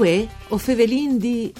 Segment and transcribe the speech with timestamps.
[0.00, 1.52] Uè, o Fevelin di...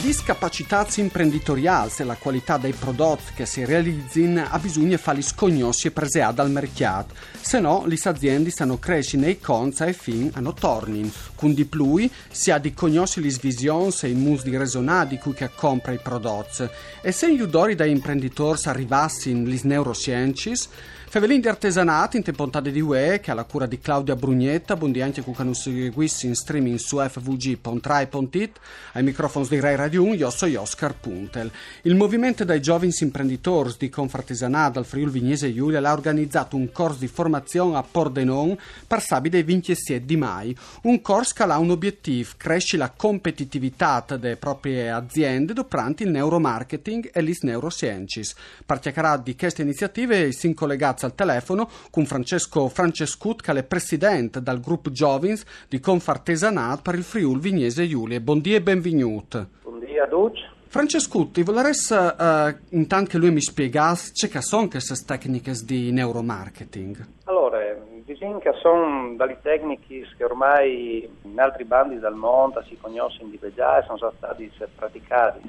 [0.00, 5.88] L'incapacità imprenditoriale e la qualità dei prodotti che si realizzano ha bisogno di farli scognossi
[5.88, 10.52] e presea dal mercato, se no le aziende stanno crescendo nei conti e fin hanno
[10.52, 11.10] torni.
[11.34, 15.18] Con di più si ha di conoscere le visioni e i mus di resonare di
[15.18, 16.68] cui che compra i prodotti.
[17.02, 20.68] E se gli udori dai imprenditori arrivassero le neurosciences,
[21.10, 25.00] Fevelin di artesanati in tempontade di UE che ha la cura di Claudia Brugnetta, buondì
[25.00, 28.60] anche con non seguissi in streaming su fvg.rai.it,
[28.92, 31.50] ai microfoni di Rai Radio 1, io sono Oscar Puntel.
[31.82, 36.98] Il movimento dai giovani imprenditori di Confartesanat dal Friul Vignese Giulia ha organizzato un corso
[36.98, 40.56] di formazione a Pordenon per sabide 27 di mai.
[40.82, 47.10] Un corso che ha un obiettivo, cresci la competitività delle proprie aziende durante il neuromarketing
[47.12, 48.34] e le neurosciences.
[48.66, 54.60] Chiacchierare di queste iniziative si collegato al telefono con Francesco Francescut, che è presidente del
[54.60, 58.20] gruppo Giovins di Confartesanat per il Friul Vignese Giulia.
[58.20, 59.48] Buondì e benvenuto.
[59.78, 60.40] Buondì a tutti.
[60.66, 67.06] Francescutti, vorresti uh, intanto che lui mi spiegasse che sono queste tecniche di neuromarketing?
[67.24, 67.58] Allora,
[68.04, 73.38] diciamo che sono dalle tecniche che ormai in altri bandi del mondo si conoscono di
[73.54, 75.40] già e sono state praticate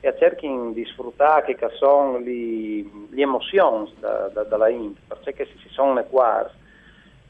[0.00, 5.68] e cercano di sfruttare che sono le, le emozioni da, da, dalla int, perché si
[5.70, 6.48] sono le quali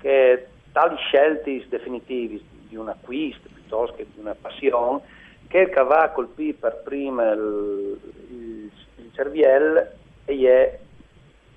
[0.00, 5.20] che tali scelte definitive di un acquisto piuttosto che di una passione
[5.68, 8.00] che va a colpire per prima il,
[8.30, 9.86] il, il cervello
[10.24, 10.78] e è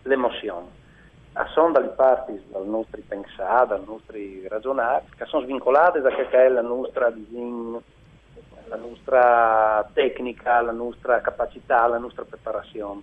[0.03, 0.67] l'emozione.
[1.33, 6.29] A sono dalle parti dal nostro pensare, dal nostro ragionare, che sono svincolate da che
[6.29, 7.81] è la nostra disegno
[8.67, 13.01] la nostra tecnica, la nostra capacità, la nostra preparazione.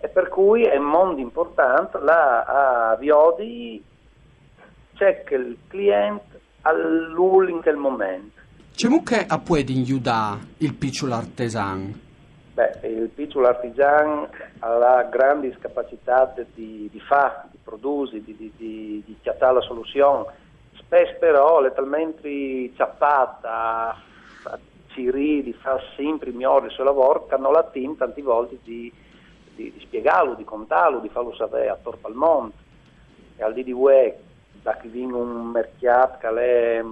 [0.00, 3.82] E per cui è mondo importante, là a Viodi
[4.94, 8.31] c'è che il cliente all'ultimo momento.
[8.74, 12.00] C'è che a può aiutare il piccolo artisan?
[12.54, 14.28] Beh, il piccolo artisan
[14.58, 19.60] ha la grande capacità di, di fare, di produrre, di, di, di, di chiattare la
[19.60, 20.26] soluzione.
[20.74, 23.96] Spesso però è talmente ciappata,
[24.88, 28.92] ci ridi, fa sempre migliore il suo lavoro, che hanno la team tante volte di,
[29.54, 32.52] di, di, spiegarlo, di contarlo, di farlo sapere attorno al mondo.
[33.36, 34.18] E al di di UE,
[34.62, 36.82] da chi viene un mercato che è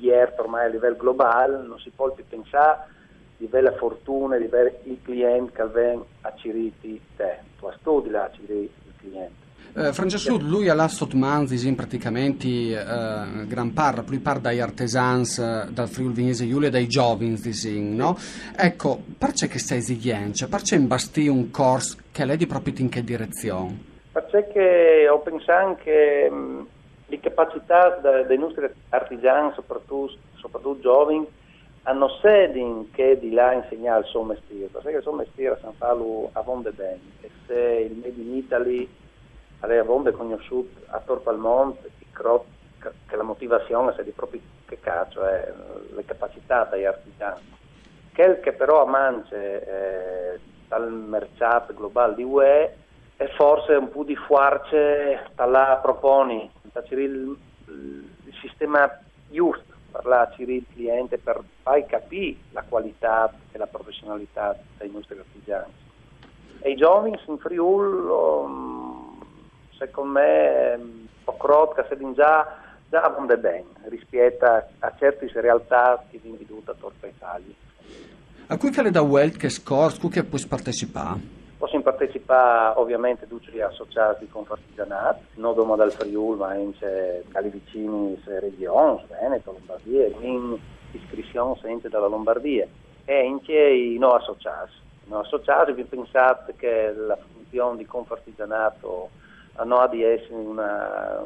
[0.00, 2.88] vierto ormai a livello globale, non si può più pensare
[3.36, 7.38] di avere la fortuna di avere il cliente che viene a Ciriti te.
[7.58, 9.48] Tu studi là a Ciriti il cliente.
[9.72, 15.68] Eh, Francesco, lui ha lasciato manzi praticamente eh, gran parte, lui parla dai artesans, eh,
[15.70, 18.18] dal Friuli Vignese Giulia e dai giovani, disin, no?
[18.56, 20.48] Ecco, perché che stai esigenze?
[20.48, 23.78] Perché imbasti un corso che lei di proprio in che direzione?
[24.12, 26.66] Perché ho pensato che mh,
[27.10, 31.26] le capacità de, dei nostri artigiani, soprattutto, soprattutto giovani,
[31.82, 35.90] hanno sede che di là insegnare il suo mestiere, perché il suo mestiere si fa
[35.90, 38.88] a vonde bene, e se il Made in Italy
[39.60, 41.78] aveva bombe conosciute a Torpalmont
[43.06, 45.52] che la motivazione è di proprio che cazzo è
[45.94, 47.58] le capacità degli artigiani.
[48.14, 52.76] Quel che però a mance eh, dal mercato globale di UE
[53.20, 56.50] è forse un po' di fuarce là proponi,
[57.04, 57.36] il,
[58.24, 58.90] il sistema
[59.28, 65.18] giusto per la il cliente per far capire la qualità e la professionalità dei nostri
[65.18, 65.70] artigiani.
[66.60, 69.22] E i giovani in Friuli um,
[69.76, 70.80] secondo me
[71.22, 72.56] Pocrot che si già
[72.88, 77.54] già vanno bene rispetto a, a certe realtà che vengono vedute attorno Italia.
[78.46, 81.39] A cui che le da Welt che scorso, cui che puoi partecipare?
[81.60, 87.50] Posso partecipare ovviamente tutti gli associati con partigianato, non solo dal Friuli ma anche dalle
[87.50, 90.58] vicine regioni, Veneto, Lombardia, in
[90.92, 92.66] iscrizione sempre dalla Lombardia
[93.04, 94.72] e anche i non associati.
[95.04, 99.10] I non associati vi pensate che la funzione di confartigianato
[99.62, 101.20] no, di essere una,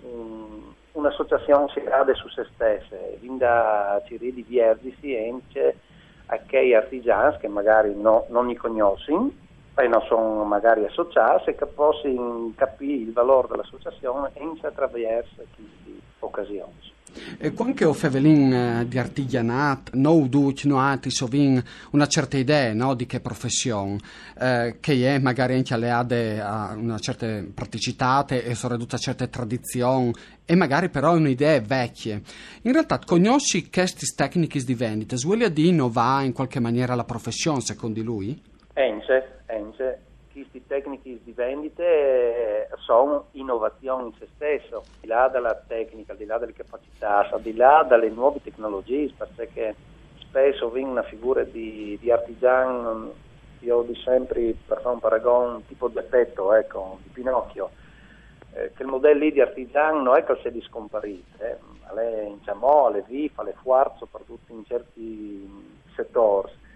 [0.00, 0.62] un,
[0.92, 5.76] un'associazione serale su se stesse, vinda Ciri di Viergisi ence
[6.24, 9.46] a quei artigiani che magari no, non li conoscono
[9.78, 16.96] e non sono magari associati che possono capire il valore dell'associazione anche attraverso queste occasioni.
[17.38, 22.74] E quando ho fevelin eh, di artigianat, non duc, no altri, sovin una certa idea
[22.74, 23.98] no, di che professione,
[24.38, 29.30] eh, che è magari anche alleate a una certa praticità e sono ridotta a certe
[29.30, 30.12] tradizioni
[30.44, 32.20] e magari però un'idea vecchie.
[32.62, 37.60] In realtà conosci queste tecniche di vendita, vuole di innovare in qualche maniera la professione
[37.60, 38.40] secondo lui?
[38.74, 40.02] Ence, ence,
[40.32, 46.12] questi tecnici di vendite eh, sono innovazioni in se stesso, al di là della tecnica,
[46.12, 49.74] al di là delle capacità, al di là delle nuove tecnologie, perché
[50.18, 53.12] spesso viene una figura di, di artigiano,
[53.60, 57.70] io di sempre per fare un paragone tipo di effetto, ecco, di Pinocchio,
[58.52, 61.56] eh, che il modello di artigiano non è che scomparito, eh,
[61.96, 66.66] è in Ciamò, alle VIF, alle Fuart, soprattutto in certi settori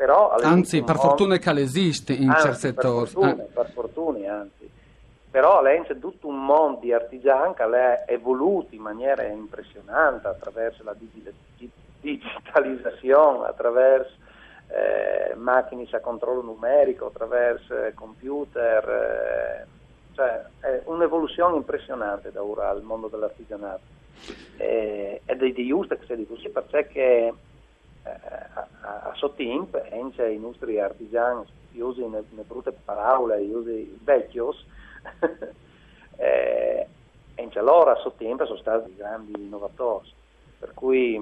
[0.00, 3.10] però, anzi, per fortuna che esiste in certi settori.
[3.10, 3.48] Per, eh.
[3.52, 4.70] per fortuna, anzi.
[5.30, 10.96] Però c'è tutto un mondo di artigiani che è evoluto in maniera impressionante attraverso la
[12.00, 14.14] digitalizzazione, attraverso
[14.68, 18.88] eh, macchine a controllo numerico, attraverso eh, computer.
[18.88, 19.66] Eh,
[20.14, 23.82] cioè, è un'evoluzione impressionante da ora al mondo dell'artigianato.
[24.56, 27.34] Eh, ed è di giusto che sia di così perché
[28.04, 31.44] a, a sottimp, ence nostri artigiani
[31.74, 34.64] usano le brutte parole, i vecchios,
[36.16, 36.86] eh,
[37.34, 40.12] ence loro a sottimp sono stati grandi innovatori.
[40.58, 41.16] Per cui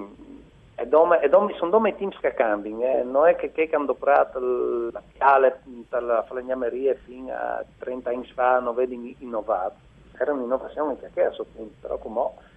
[1.57, 3.03] sono due teams che cambiano, eh.
[3.03, 8.25] non è che, che hanno prato la piale per la falegnameria fino a 30 anni
[8.33, 9.87] fa non vedi innovato.
[10.17, 12.47] Era un'innovazione che a sottimp, però come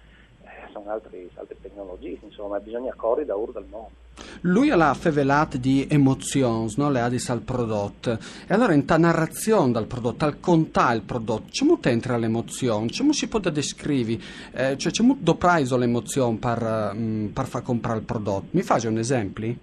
[0.71, 1.29] sono altre,
[1.61, 4.02] tecnologie, insomma, bisogna correre da ur del mondo.
[4.41, 6.89] Lui ha la fevelat di emozioni, no?
[6.89, 8.11] le adis al prodotto.
[8.11, 12.87] E allora in ta narrazione dal prodotto, al contare il prodotto, c'è molto entra l'emozione,
[12.87, 14.21] c'è molto si può descrivere,
[14.53, 18.47] eh, cioè c'è molto preso l'emozione per, um, per far comprare il prodotto.
[18.51, 19.55] Mi fai un esempio?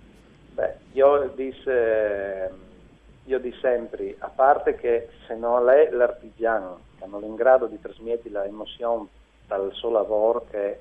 [0.55, 2.51] Beh, io disse,
[3.25, 7.67] io di sempre, a parte che se non è l'artigiano che non è in grado
[7.67, 9.07] di trasmettere l'emozione
[9.47, 10.79] dal suo lavoro che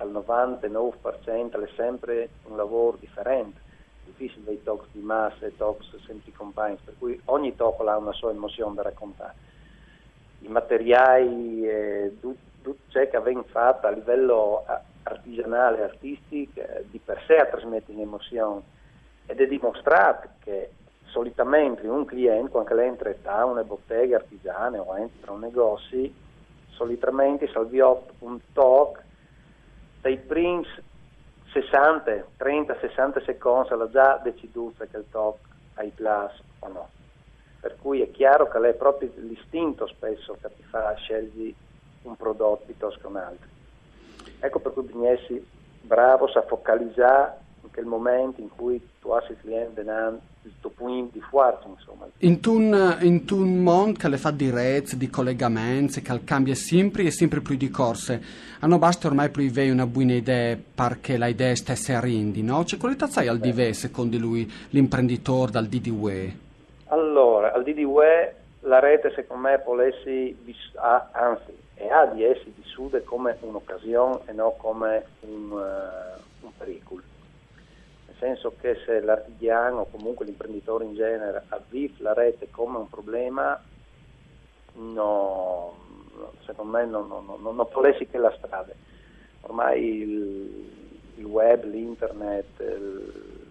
[0.00, 3.60] al 99% è sempre un lavoro differente,
[4.04, 8.12] difficile dei talk di massa e talk sempre compagni, per cui ogni talk ha una
[8.12, 9.34] sua emozione da raccontare.
[10.40, 12.38] I materiali, eh, tutto
[12.90, 14.64] che viene fatto a livello
[15.02, 18.62] artigianale, artistico, eh, di per sé trasmette un'emozione
[19.26, 20.70] ed è dimostrato che
[21.04, 26.10] solitamente un cliente, quando entra in una bottega artigiana o entra in un negozio,
[26.70, 29.08] solitamente salviò un talk
[30.00, 30.66] dai primi
[31.52, 35.38] 60, 30, 60 secondi ha già deciso che il talk
[35.74, 36.88] ai plus o no.
[37.60, 41.54] Per cui è chiaro che è proprio l'istinto spesso che ti fa scegliere
[42.02, 43.48] un prodotto piuttosto che un altro.
[44.38, 45.42] Ecco per cui essere
[45.82, 47.38] bravo a focalizzare
[47.72, 49.82] quel momento in cui tu hai il cliente
[50.42, 52.06] il tuo punto di forza, insomma.
[52.18, 57.04] In un, in un mondo che le fa di reti, di collegamenti, che cambia sempre
[57.04, 58.22] e sempre più di corse,
[58.60, 62.62] non basta ormai più avere una buona idea perché l'idea stessa rindi, no?
[62.62, 66.48] C'è qualità sai al di secondo lui, l'imprenditore dal DDWE?
[66.86, 70.34] Allora, al DDWE la rete secondo me può essere,
[71.12, 77.00] anzi, e ha di essere vissuta come un'occasione e non come un, uh, un pericolo
[78.40, 83.62] senso che se l'artigiano o comunque l'imprenditore in genere avviva la rete come un problema,
[84.72, 85.76] no,
[86.46, 87.68] secondo me non, non, non, non
[88.08, 88.72] che la strada.
[89.42, 90.70] Ormai il,
[91.16, 93.48] il web, l'internet, il,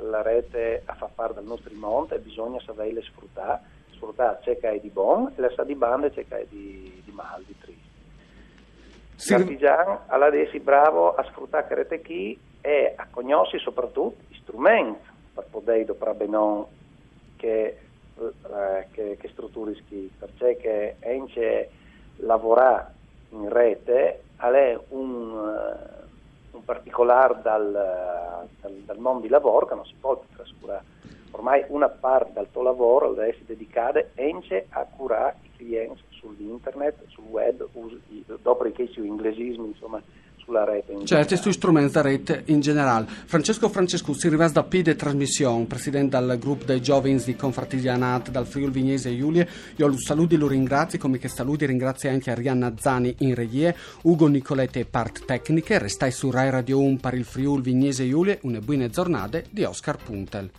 [0.00, 3.60] la rete fa parte del nostro mondo e bisogna saperle sfruttare,
[3.92, 7.12] sfruttare ciò che è di buono e lasciare di bande ciò che è di, di
[7.12, 7.86] male, di triste.
[9.16, 9.32] Sì.
[9.32, 10.02] L'artigiano
[10.42, 15.84] essere bravo a sfruttare la rete qui e a conoscere soprattutto gli strumenti per poter
[15.84, 16.64] dopo bene
[17.36, 17.78] che,
[18.16, 21.70] eh, che, che strutture schi, perché anche
[22.16, 22.96] lavorare
[23.30, 29.84] in rete è un, uh, un particolare dal, dal, dal, mondo di lavoro che non
[29.84, 30.96] si può trascurare.
[31.32, 37.06] Ormai una parte del tuo lavoro deve essere dedicata anche a curare i clienti sull'internet,
[37.08, 37.68] sul web,
[38.42, 40.02] dopo che ci inglesismi, insomma,
[40.48, 40.96] sulla rete.
[41.04, 43.06] certo, sui strumenti da rete in generale.
[43.26, 48.30] Francesco Francesco, si riveste da P de trasmissione, presidente del gruppo dei giovani di Confraternidad
[48.30, 49.46] dal Friuli Vignese e Giulia.
[49.76, 53.76] Io lo saluto e lo ringrazio, come che saluti ringrazio anche Arianna Zani in regie,
[54.02, 55.78] Ugo Nicoletti e part tecniche.
[55.78, 58.38] Restai su Rai Radio 1 per il Friuli Vignese e Giulia.
[58.42, 60.50] Una buona giornata di Oscar Puntel.